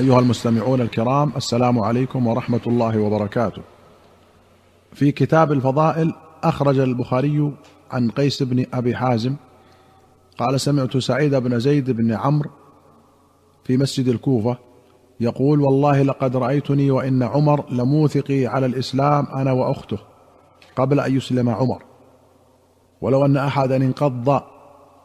[0.00, 3.62] أيها المستمعون الكرام السلام عليكم ورحمة الله وبركاته.
[4.92, 7.52] في كتاب الفضائل أخرج البخاري
[7.90, 9.36] عن قيس بن أبي حازم
[10.38, 12.50] قال سمعت سعيد بن زيد بن عمرو
[13.64, 14.56] في مسجد الكوفة
[15.20, 19.98] يقول والله لقد رأيتني وإن عمر لموثقي على الإسلام أنا وأخته
[20.76, 21.82] قبل أن يسلم عمر.
[23.00, 24.42] ولو أن أحدا انقض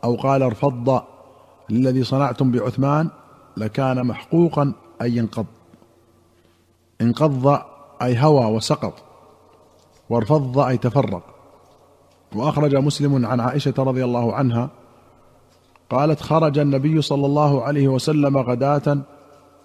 [0.03, 1.01] أو قال ارفض
[1.69, 3.09] للذي صنعتم بعثمان
[3.57, 5.45] لكان محقوقا ان ينقض
[7.01, 7.61] انقض
[8.01, 8.93] أي هوى وسقط
[10.09, 11.23] وارفض أي تفرق.
[12.35, 14.69] وأخرج مسلم عن عائشة رضي الله عنها
[15.89, 18.97] قالت خرج النبي صلى الله عليه وسلم غداة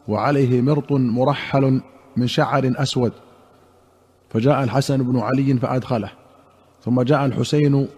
[0.09, 1.83] وعليه مرط مرحل
[2.16, 3.12] من شعر أسود.
[4.30, 6.10] فجاء الحسن بن علي فأدخله
[6.85, 7.88] ثم جاء الحسين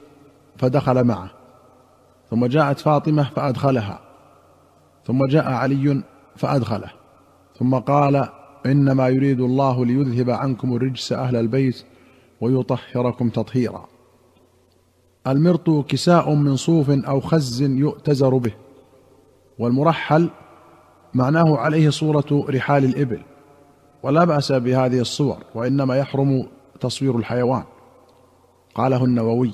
[0.58, 1.30] فدخل معه
[2.30, 4.00] ثم جاءت فاطمة فأدخلها
[5.06, 6.02] ثم جاء علي
[6.36, 7.01] فأدخله.
[7.62, 8.28] ثم قال
[8.66, 11.84] إنما يريد الله ليذهب عنكم الرجس أهل البيت
[12.40, 13.88] ويطهركم تطهيرا.
[15.26, 18.52] المرط كساء من صوف أو خز يؤتزر به
[19.58, 20.30] والمرحل
[21.14, 23.20] معناه عليه صورة رحال الإبل
[24.02, 26.46] ولا بأس بهذه الصور وإنما يحرم
[26.80, 27.64] تصوير الحيوان.
[28.74, 29.52] قاله النووي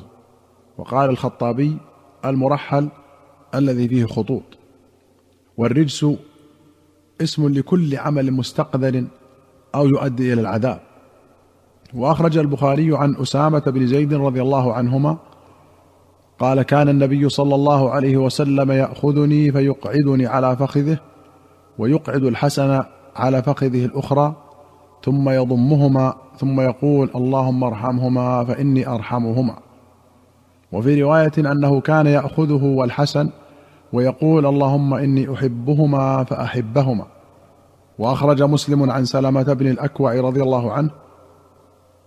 [0.78, 1.76] وقال الخطابي
[2.24, 2.88] المرحل
[3.54, 4.58] الذي فيه خطوط
[5.56, 6.06] والرجس
[7.22, 9.04] اسم لكل عمل مستقذر
[9.74, 10.80] أو يؤدي إلى العذاب.
[11.94, 15.16] وأخرج البخاري عن أسامة بن زيد رضي الله عنهما
[16.38, 20.98] قال كان النبي صلى الله عليه وسلم يأخذني فيقعدني على فخذه
[21.78, 22.82] ويقعد الحسن
[23.16, 24.34] على فخذه الأخرى
[25.04, 29.56] ثم يضمهما ثم يقول اللهم ارحمهما فإني أرحمهما
[30.72, 33.30] وفي رواية أنه كان يأخذه والحسن
[33.92, 37.06] ويقول اللهم إني أحبهما فأحبهما.
[37.98, 40.90] وأخرج مسلم عن سلمة بن الأكوع رضي الله عنه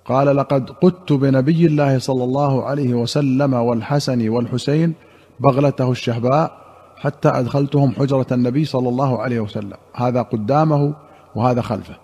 [0.05, 4.93] قال لقد قدت بنبي الله صلى الله عليه وسلم والحسن والحسين
[5.39, 6.51] بغلته الشهباء
[6.97, 9.77] حتى أدخلتهم حجرة النبي صلى الله عليه وسلم.
[9.93, 10.93] هذا قدامه
[11.35, 11.95] وهذا خلفه.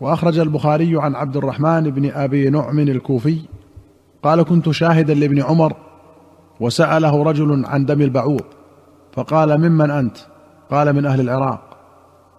[0.00, 3.38] وأخرج البخاري عن عبد الرحمن بن أبي نعم الكوفي
[4.22, 5.72] قال كنت شاهدا لابن عمر
[6.60, 8.55] وسأله رجل عن دم البعوض.
[9.16, 10.16] فقال ممن أنت؟
[10.70, 11.76] قال من أهل العراق.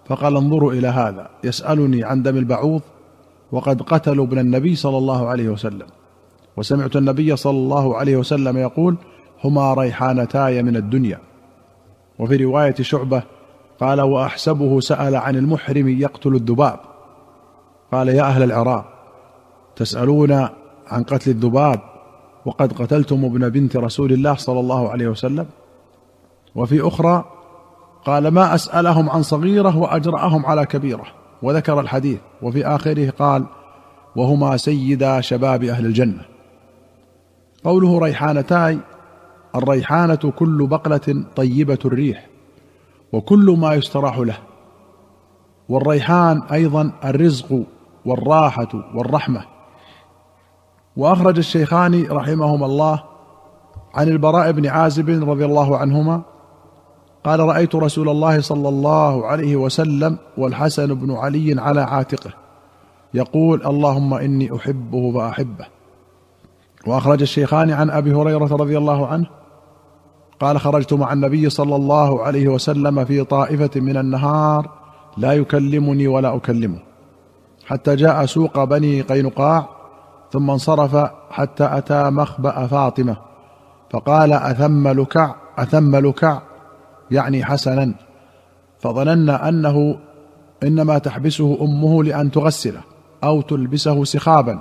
[0.05, 2.81] فقال انظروا إلى هذا يسألني عن دم البعوض
[3.51, 5.87] وقد قتلوا ابن النبي صلى الله عليه وسلم.
[6.57, 8.95] وسمعت النبي صلى الله عليه وسلم يقول
[9.43, 11.19] هما ريحانتاي من الدنيا.
[12.19, 13.23] وفي رواية شعبة
[13.79, 16.79] قال وأحسبه سأل عن المحرم يقتل الذباب.
[17.91, 18.85] قال يا أهل العراق
[19.75, 20.31] تسألون
[20.87, 21.79] عن قتل الذباب
[22.45, 25.45] وقد قتلتم ابن بنت رسول الله صلى الله عليه وسلم.
[26.57, 27.25] وفي أخرى
[28.05, 31.05] قال ما أسألهم عن صغيرة وأجرأهم على كبيرة
[31.41, 32.19] وذكر الحديث.
[32.41, 33.45] وفي آخره قال
[34.15, 36.25] وهما سيدا شباب أهل الجنة.
[37.63, 38.79] قوله ريحانتاي
[39.55, 42.27] الريحانة كل بقلة طيبة الريح
[43.13, 44.37] وكل ما يستراح له.
[45.69, 47.63] والريحان أيضا الرزق
[48.05, 49.41] والراحة والرحمة.
[50.97, 53.03] وأخرج الشيخان رحمهما الله
[53.93, 56.21] عن البراء بن عازب رضي الله عنهما
[57.23, 62.31] قال رأيت رسول الله صلى الله عليه وسلم والحسن بن علي على عاتقه.
[63.13, 65.65] يقول اللهم إني أحبه فاحبه
[66.87, 69.25] وأخرج الشيخان عن أبي هريرة رضي الله عنه.
[70.39, 74.69] قال خرجت مع النبي صلى الله عليه وسلم في طائفة من النهار
[75.17, 76.79] لا يكلمني ولا أكلمه.
[77.65, 79.69] حتى جاء سوق بني قينقاع
[80.31, 83.17] ثم انصرف حتى أتى مخبأ فاطمة.
[83.91, 86.41] فقال أثم لكع أثم لكع؟
[87.11, 87.93] يعني حسنا
[88.79, 89.99] فظننا أنه
[90.63, 92.81] إنما تحبسه أمه لأن تغسله
[93.23, 94.59] أو تلبسه سخابا.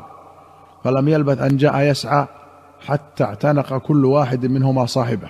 [0.84, 2.26] فلم يلبث أن جاء يسعى
[2.86, 5.28] حتى اعتنق كل واحد منهما صاحبه.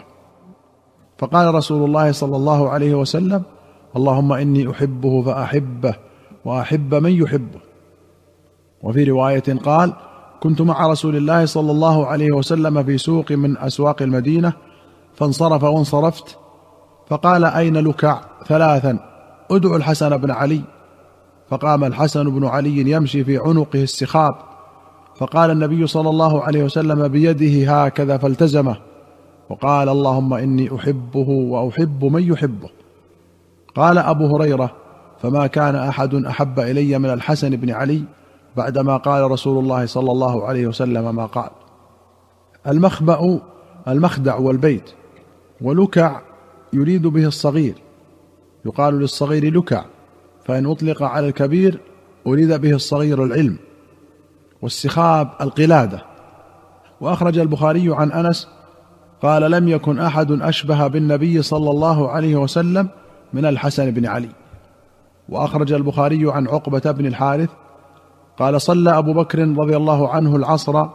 [1.19, 3.43] فقال رسول الله صلى الله عليه وسلم
[3.97, 5.94] اللهم إني أحبه فأحبه
[6.44, 7.60] وأحب من يحبه.
[8.83, 9.92] وفي رواية قال
[10.41, 14.53] كنت مع رسول الله صلى الله عليه وسلم في سوق من أسواق المدينة
[15.15, 16.39] فانصرف وانصرفت
[17.09, 18.99] فقال أين لكع ثلاثا؟
[19.51, 20.61] ادعوا الحسن بن علي.
[21.49, 24.35] فقام الحسن بن علي يمشي في عنقه السخاب
[25.17, 28.77] فقال النبي صلى الله عليه وسلم بيده هكذا فالتزمه.
[29.51, 32.69] وقال اللهم إني أحبه وأحب من يحبه.
[33.75, 34.71] قال أبو هريرة
[35.23, 38.03] فما كان أحد أحب إلي من الحسن بن علي
[38.57, 41.51] بعدما قال رسول الله صلى الله عليه وسلم ما قال.
[42.67, 43.41] المخبأ
[43.89, 44.91] المخدع والبيت.
[45.61, 46.21] ولكع
[46.77, 47.75] يريد به الصغير
[48.67, 49.84] يقال للصغير لكع
[50.45, 51.81] فإن أطلق على الكبير
[52.27, 53.59] أريد به الصغير العلم
[54.63, 56.03] والسخاب القلادة.
[57.01, 58.49] وأخرج البخاري عن أنس
[59.23, 62.89] قال لم يكن أحد أشبه بالنبي صلى الله عليه وسلم
[63.33, 64.29] من الحسن بن علي.
[65.29, 67.51] وأخرج البخاري عن عقبة بن الحارث
[68.39, 70.87] قال صلى أبو بكر رضي الله عنه العصر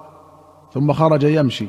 [0.73, 1.67] ثم خرج يمشي.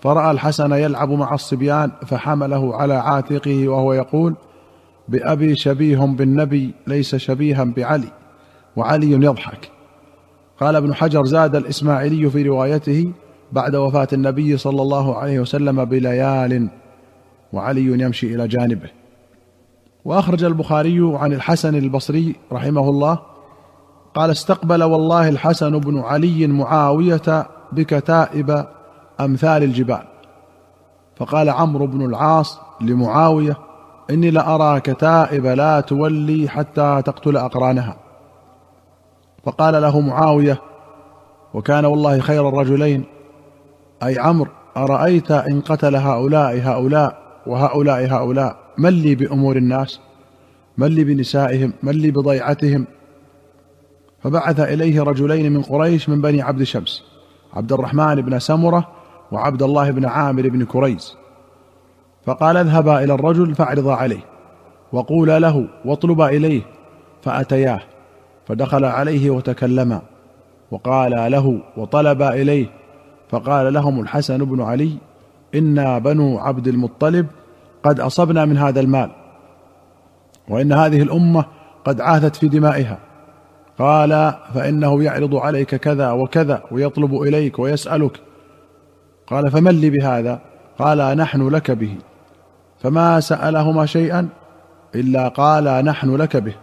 [0.00, 4.34] فرأى الحسن يلعب مع الصبيان فحمله على عاتقه وهو يقول
[5.08, 8.08] بأبي شبيه بالنبي ليس شبيها بعلي
[8.76, 9.70] وعلي يضحك.
[10.60, 13.12] قال ابن حجر زاد الإسماعيلي في روايته
[13.52, 16.68] بعد وفاة النبي صلى الله عليه وسلم بليال
[17.52, 18.90] وعلي يمشي إلى جانبه.
[20.04, 23.18] وأخرج البخاري عن الحسن البصري رحمه الله
[24.14, 28.64] قال استقبل والله الحسن بن علي معاوية بكتائب
[29.20, 30.02] أمثال الجبال.
[31.16, 33.56] فقال عمرو بن العاص لمعاوية
[34.10, 37.96] إني لارى كتائب لا تولي حتى تقتل أقرانها.
[39.44, 40.60] فقال له معاوية
[41.54, 43.04] وكان والله خير الرجلين
[44.02, 50.00] أي عمرو أرأيت إن قتل هؤلاء هؤلاء وهؤلاء هؤلاء؟ من لي بأمور الناس؟
[50.78, 52.86] من لي بنسائهم؟ من لي بضيعتهم؟
[54.22, 57.02] فبعث إليه رجلين من قريش من بني عبد شمس
[57.54, 58.88] عبد الرحمن بن سمرة
[59.32, 61.16] وعبد الله بن عامر بن كريز.
[62.26, 64.20] فقال اذهبا إلى الرجل فاعرضا عليه
[64.92, 66.62] وقولا له واطلبا إليه
[67.22, 67.80] فأتياه
[68.46, 70.00] فدخل عليه وتكلما
[70.70, 72.66] وقالا له وطلبا إليه.
[73.28, 74.92] فقال لهم الحسن بن علي
[75.54, 77.26] إنا بنو عبد المطلب
[77.82, 79.10] قد أصبنا من هذا المال
[80.48, 81.44] وإن هذه الأمة
[81.84, 82.98] قد عاثت في دمائها.
[83.78, 88.20] قال فإنه يعرض عليك كذا وكذا ويطلب إليك ويسألك
[89.30, 90.40] قال فمن لي بهذا؟
[90.78, 91.96] قال نحن لك به.
[92.78, 94.28] فما سألهما شيئا
[94.94, 96.54] إلا قال نحن لك به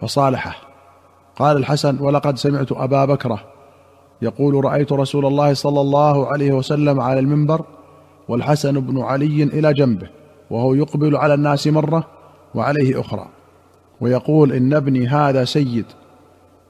[0.00, 0.56] فصالحه
[1.36, 3.40] قال الحسن ولقد سمعت أبا بكره
[4.22, 7.64] يقول رأيت رسول الله صلى الله عليه وسلم على المنبر
[8.28, 10.08] والحسن بن علي إلى جنبه
[10.50, 12.06] وهو يقبل على الناس مرة
[12.54, 13.28] وعليه أخرى
[14.00, 15.84] ويقول إن ابني هذا سيد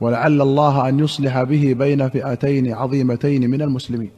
[0.00, 4.10] ولعل الله أن يصلح به بين فئتين عظيمتين من المسلمين.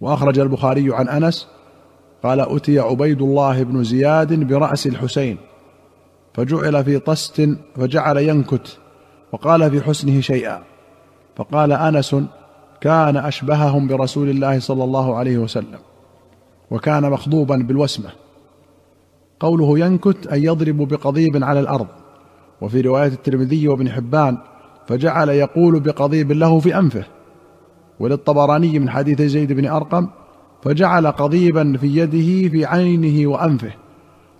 [0.00, 1.48] وأخرج البخاري عن أنس
[2.22, 5.36] قال أتي عبيد الله بن زياد برأس الحسين
[6.34, 8.78] فجعل في طست فجعل ينكت
[9.32, 10.62] وقال في حسنه شيئا
[11.36, 12.16] فقال أنس
[12.80, 15.78] كان أشبههم برسول الله صلى الله عليه وسلم
[16.70, 18.10] وكان مخضوبا بالوسمة
[19.40, 21.86] قوله ينكت أي يضرب بقضيب على الأرض
[22.60, 24.38] وفي رواية الترمذي وابن حبان
[24.86, 27.04] فجعل يقول بقضيب له في أنفه
[28.00, 30.08] وللطبراني من حديث زيد بن أرقم
[30.62, 33.72] فجعل قضيبا في يده في عينه وأنفه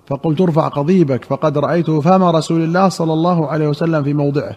[0.06, 4.56] فقلت ارفع قضيبك فقد رأيته فم رسول الله صلى الله عليه وسلم في موضعه.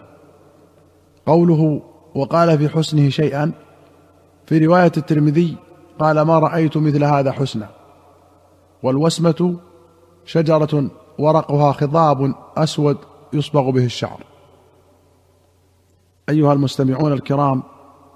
[1.26, 1.82] قوله
[2.14, 3.52] وقال في حسنه شيئا
[4.46, 5.56] في رواية الترمذي
[5.98, 7.68] قال ما رأيت مثل هذا حسنا.
[8.82, 9.56] والوسمة
[10.24, 12.96] شجرة ورقها خضاب أسود
[13.32, 14.20] يصبغ به الشعر.
[16.28, 17.62] أيها المستمعون الكرام